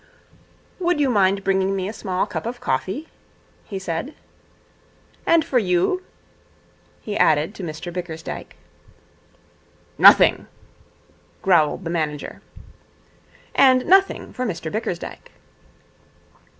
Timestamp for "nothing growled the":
9.99-11.91